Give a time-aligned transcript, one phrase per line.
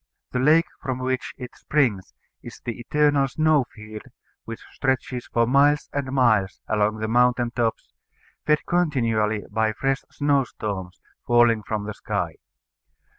[0.31, 4.01] The lake from which it springs is the eternal snow field
[4.45, 7.93] which stretches for miles and miles along the mountain tops,
[8.43, 12.37] fed continually by fresh snow storms falling from the sky.